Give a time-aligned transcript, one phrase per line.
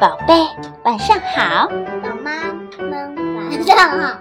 [0.00, 0.32] 宝贝，
[0.84, 1.68] 晚上好。
[1.68, 2.32] 宝妈
[2.78, 4.16] 们晚上好。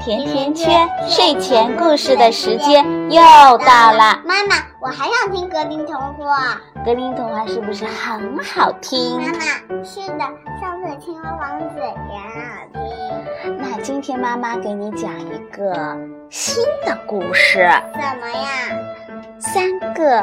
[0.00, 3.22] 甜甜圈睡前故事的时间又
[3.58, 4.20] 到了。
[4.24, 6.60] 妈妈，我还想听格林童话。
[6.84, 9.20] 格林童话是不是很好听？
[9.20, 10.24] 妈妈，是的，
[10.60, 13.56] 上次青蛙王子也很好听。
[13.56, 15.96] 那今天妈妈给你讲一个
[16.28, 17.70] 新的故事。
[17.94, 19.38] 什么呀？
[19.38, 20.22] 三个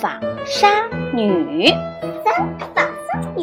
[0.00, 0.68] 纺纱
[1.14, 1.72] 女。
[2.24, 2.87] 三纺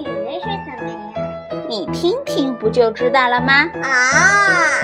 [0.04, 1.66] 纱女是什么呀？
[1.70, 3.54] 你听听不就知道了吗？
[3.82, 4.82] 啊，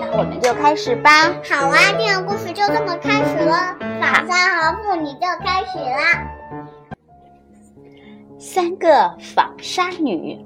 [0.00, 1.10] 那我们就开始吧。
[1.48, 3.76] 好啊，这个故事就这么开始了。
[4.00, 6.26] 纺纱和妇女就开始啦。
[8.38, 10.44] 三个纺纱女。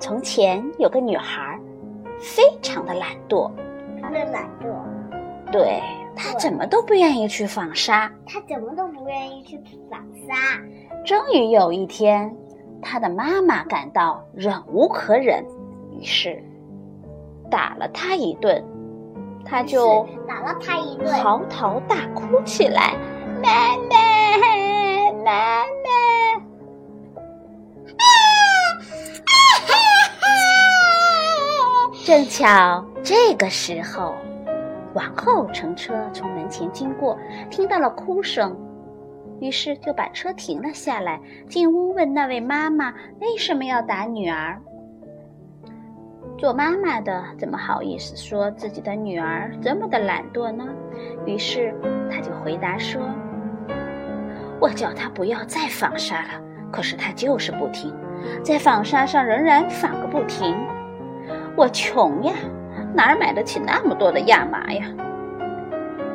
[0.00, 1.58] 从前有个女孩，
[2.20, 3.50] 非常的懒惰。
[4.00, 5.52] 她的懒惰。
[5.52, 5.80] 对。
[6.20, 9.56] 她怎么都不愿意去纺纱，她怎么都不愿意去
[9.88, 10.34] 纺纱。
[11.04, 12.34] 终于有一天，
[12.82, 15.44] 他的妈妈感到忍无可忍，
[15.90, 16.42] 于是
[17.50, 18.64] 打了他一顿，
[19.44, 22.94] 他就打了他一顿，嚎啕大哭起来
[23.42, 23.96] ：“妈妈，
[25.24, 25.88] 妈妈！”
[32.06, 34.14] 正巧这个时候。
[34.94, 37.16] 王后乘车从门前经过，
[37.50, 38.56] 听到了哭声，
[39.40, 44.60] 于是就把车停了下来，进屋问那位妈妈为什么要打女儿。
[46.36, 50.66] 做妈妈的怎么好意思说自己的女儿这么的懒惰呢？
[51.26, 51.74] 于是
[52.10, 53.02] 她就回答说
[54.60, 57.92] ：“我叫她不要再纺纱了，可是她就是不听，
[58.44, 60.56] 在纺纱上仍然纺个不停。
[61.56, 62.32] 我穷呀。”
[62.94, 64.86] 哪儿买得起那么多的亚麻呀？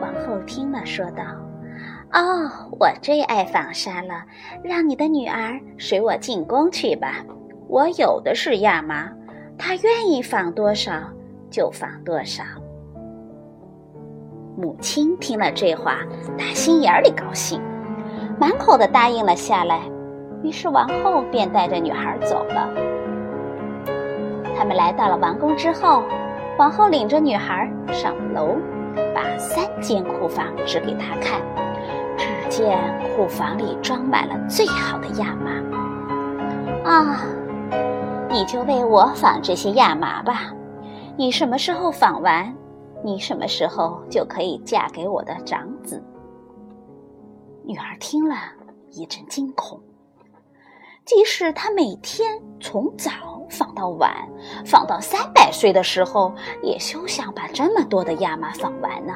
[0.02, 1.24] 王后听了，说道
[2.14, 4.24] ：“哦，我最爱纺纱了，
[4.64, 7.26] 让你的女儿随我进宫去吧。
[7.68, 9.10] 我有的是亚麻，
[9.58, 10.94] 她愿意纺多少
[11.50, 12.44] 就纺多少。”
[14.56, 16.00] 母亲听了这话，
[16.38, 17.60] 打心眼里高兴，
[18.40, 19.82] 满口的答应了下来。
[20.44, 22.70] 于是王后便带着女孩走了。
[24.56, 26.04] 他们来到了王宫之后。
[26.60, 28.58] 王后领着女孩上楼，
[29.16, 31.42] 把三间库房指给她看。
[32.56, 32.80] 见
[33.16, 35.52] 库房里装满了最好的亚麻。
[36.88, 37.26] 啊，
[38.30, 40.54] 你就为我纺这些亚麻吧。
[41.18, 42.56] 你什么时候纺完，
[43.04, 46.00] 你什么时候就可以嫁给我的长子。
[47.66, 48.36] 女儿听了
[48.92, 49.82] 一阵惊恐。
[51.06, 53.10] 即使她每天从早
[53.50, 54.14] 纺到晚，
[54.64, 56.32] 纺到三百岁的时候，
[56.62, 59.14] 也休想把这么多的亚麻纺完呢。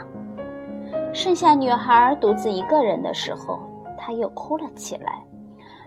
[1.14, 3.60] 剩下女孩独自一个人的时候，
[3.98, 5.24] 她又哭了起来。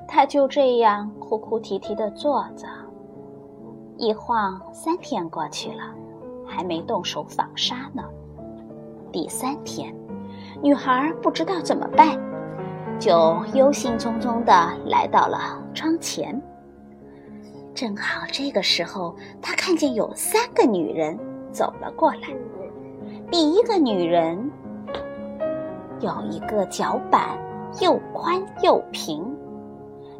[0.08, 2.66] 她就这样哭哭啼啼地坐着。
[3.96, 5.94] 一晃三天过去了，
[6.46, 8.02] 还没动手纺纱呢。
[9.12, 9.94] 第三天，
[10.62, 12.18] 女孩不知道怎么办。
[12.98, 14.52] 就忧心忡忡地
[14.84, 16.38] 来到了窗前。
[17.74, 21.18] 正好这个时候，他看见有三个女人
[21.50, 22.28] 走了过来。
[23.30, 24.50] 第一个女人
[26.00, 27.38] 有一个脚板
[27.82, 29.22] 又宽又平，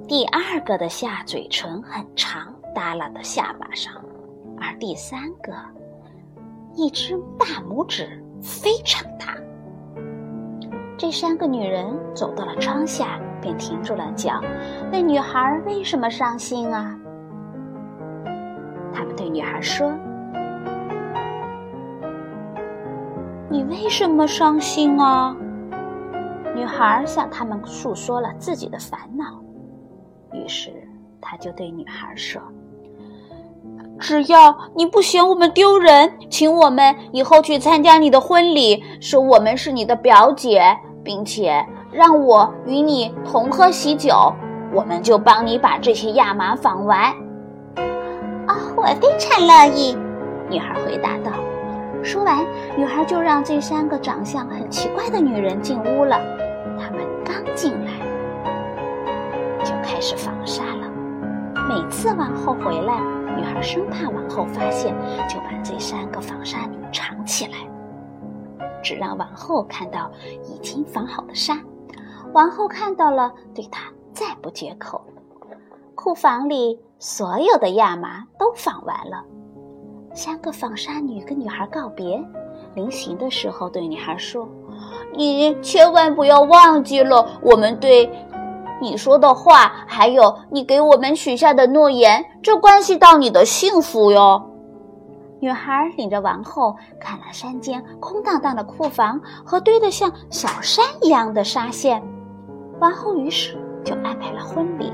[0.07, 3.95] 第二个的下嘴唇很长，耷拉到下巴上，
[4.61, 5.55] 而第三个
[6.75, 9.35] 一只大拇指非常大。
[10.99, 14.39] 这三个女人走到了窗下，便停住了脚，
[14.93, 16.95] 问女孩为什么伤心啊？
[18.93, 19.91] 他们对女孩说
[23.49, 25.35] ：“你为什么伤心啊？”
[26.55, 29.41] 女孩向他们诉说了自己的烦恼，
[30.33, 30.71] 于是
[31.21, 32.41] 他就对女孩说
[33.99, 44.35] ：“只要你不嫌我们丢人，请我们以后去参加你的婚礼，说我们是你的表姐。”并且让我与你同喝喜酒，
[44.71, 47.05] 我们就帮你把这些亚麻纺完。
[48.47, 49.97] 啊，我非常乐意。”
[50.51, 51.33] 女孩回答道。
[52.03, 52.45] 说完，
[52.77, 56.19] 女孩就让这三个长相很奇怪的女人进屋了。
[56.79, 57.93] 她们刚进来，
[59.63, 60.89] 就开始纺纱了。
[61.69, 63.01] 每次王后回来，
[63.37, 64.95] 女孩生怕王后发现，
[65.29, 67.59] 就把这三个纺纱女藏起来。
[68.83, 70.11] 只让王后看到
[70.43, 71.59] 已经纺好的纱，
[72.33, 75.05] 王后看到了，对她赞不绝口。
[75.95, 79.23] 库房里所有的亚麻都纺完了，
[80.23, 82.23] 三个纺纱女跟女孩告别，
[82.75, 84.47] 临行的时候对女孩说
[85.17, 88.07] ：“你千万不要忘记了我们对
[88.83, 94.47] 你说的话，还有你给我们许下的诺言，这关系到你的幸福哟。”
[95.41, 102.03] 女孩领着王后看了山间空荡荡的库房和堆得像小山一样的纱线，
[102.79, 104.93] 王后于是就安排了婚礼。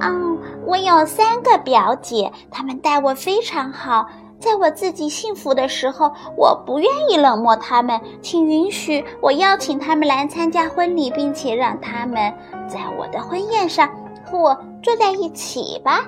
[0.00, 4.06] 哦，我有三个表姐，她们待我非常好。
[4.38, 12.32] 在我自己幸福的时候，我不愿意冷漠她们，请允许我邀请她们来参加婚礼，并且让她们
[12.68, 13.88] 在我的婚宴上
[14.24, 16.06] 和我坐在一起吧。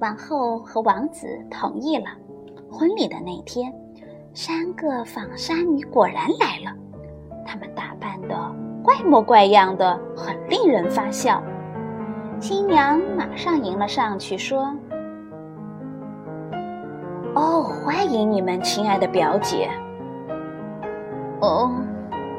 [0.00, 2.06] 王后和王子同意了。
[2.68, 3.72] 婚礼的那天，
[4.34, 6.76] 三个纺纱女果然来了。
[7.46, 8.52] 她们打扮的
[8.82, 11.40] 怪模怪样的，很令人发笑。
[12.46, 14.70] 新娘马上迎了上去，说
[17.34, 19.70] ：“哦，欢迎你们，亲爱的表姐。
[21.40, 21.72] 哦，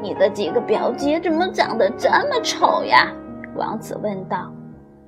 [0.00, 3.12] 你的几个表姐怎么长得这么丑呀？”
[3.58, 4.48] 王子问道。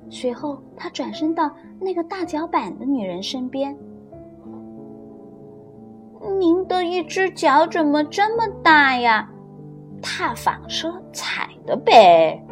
[0.09, 1.49] 随后，他转身到
[1.79, 3.73] 那个大脚板的女人身边。
[6.37, 9.29] “您的一只脚怎么这么大呀
[10.03, 12.45] ？”“踏纺车踩的呗。”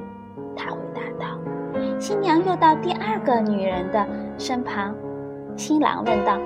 [2.00, 4.06] 新娘又到第二个女人的
[4.38, 4.96] 身旁，
[5.56, 6.38] 新郎问道：“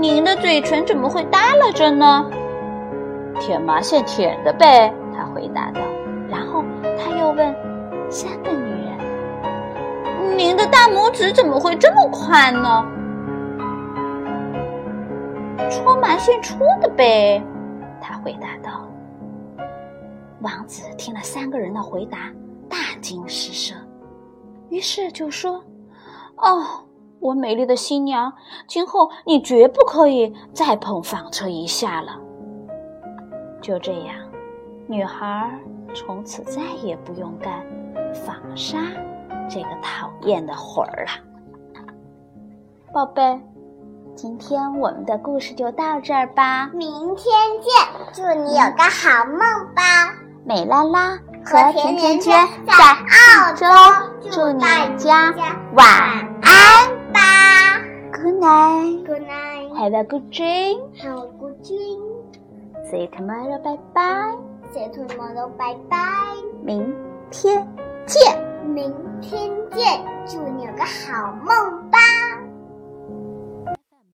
[0.00, 2.28] 您的嘴唇怎么会耷拉着呢
[3.38, 5.80] ？”“舔麻线舔的呗。”他回答道。
[6.28, 6.64] 然后
[6.98, 7.54] 他又问
[8.10, 10.36] 三个女人。
[10.36, 12.84] 您的大拇指怎么会这么宽呢？
[15.70, 17.40] 戳麻线戳的呗，
[18.00, 18.88] 他回答道。
[20.40, 22.18] 王子听了三个人的回答，
[22.68, 23.74] 大惊失色，
[24.68, 25.62] 于是就说
[26.36, 26.64] ：“哦，
[27.20, 28.32] 我美丽的新娘，
[28.66, 32.18] 今后你绝不可以再碰纺车一下了。”
[33.62, 34.14] 就这样，
[34.86, 35.50] 女孩
[35.94, 37.64] 从此再也不用干
[38.14, 38.78] 纺纱。
[39.48, 41.10] 这个讨厌的活儿了，
[42.92, 43.40] 宝贝，
[44.16, 46.66] 今天我们的故事就到这儿吧。
[46.74, 47.72] 明天见，
[48.12, 49.38] 祝你有个好梦
[49.72, 49.82] 吧。
[50.44, 51.16] 美拉拉
[51.46, 53.64] 和甜甜圈在澳洲，
[54.32, 55.32] 祝大家
[55.74, 55.86] 晚
[56.42, 57.78] 安吧。
[58.12, 59.06] Good night.
[59.06, 59.70] Good night.
[59.76, 60.80] Have a good dream.
[61.00, 62.02] Have a good dream.
[62.90, 63.62] See you tomorrow.
[63.62, 64.36] Bye bye.
[64.72, 65.48] See you tomorrow.
[65.56, 66.42] Bye bye.
[66.64, 66.92] 明
[67.30, 67.64] 天
[68.06, 68.44] 见。
[68.64, 71.98] 明天见，祝你有个好梦吧。